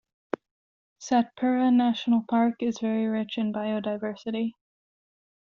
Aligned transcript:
Satpura 0.99 1.71
National 1.71 2.25
Park 2.27 2.55
is 2.63 2.79
very 2.79 3.05
rich 3.05 3.37
in 3.37 3.53
biodiversity. 3.53 4.53